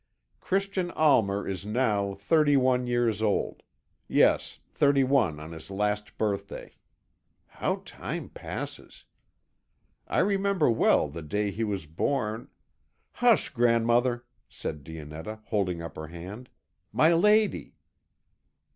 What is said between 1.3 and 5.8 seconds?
is now thirty one years old yes, thirty one on his